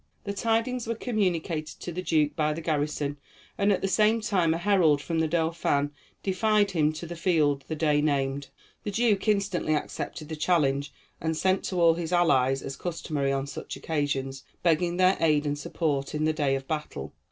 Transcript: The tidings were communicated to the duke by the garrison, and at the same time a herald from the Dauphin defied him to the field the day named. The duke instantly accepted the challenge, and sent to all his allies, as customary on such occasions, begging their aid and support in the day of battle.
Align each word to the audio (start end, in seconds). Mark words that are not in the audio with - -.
The 0.23 0.33
tidings 0.33 0.87
were 0.87 0.95
communicated 0.95 1.79
to 1.81 1.91
the 1.91 2.01
duke 2.01 2.35
by 2.35 2.53
the 2.53 2.61
garrison, 2.61 3.17
and 3.55 3.71
at 3.71 3.83
the 3.83 3.87
same 3.87 4.19
time 4.19 4.51
a 4.51 4.57
herald 4.57 4.99
from 4.99 5.19
the 5.19 5.27
Dauphin 5.27 5.91
defied 6.23 6.71
him 6.71 6.91
to 6.93 7.05
the 7.05 7.15
field 7.15 7.63
the 7.67 7.75
day 7.75 8.01
named. 8.01 8.47
The 8.83 8.89
duke 8.89 9.27
instantly 9.27 9.75
accepted 9.75 10.29
the 10.29 10.35
challenge, 10.35 10.91
and 11.21 11.37
sent 11.37 11.63
to 11.65 11.79
all 11.79 11.93
his 11.93 12.11
allies, 12.11 12.63
as 12.63 12.77
customary 12.77 13.31
on 13.31 13.45
such 13.45 13.75
occasions, 13.75 14.43
begging 14.63 14.97
their 14.97 15.17
aid 15.19 15.45
and 15.45 15.55
support 15.55 16.15
in 16.15 16.25
the 16.25 16.33
day 16.33 16.55
of 16.55 16.67
battle. 16.67 17.13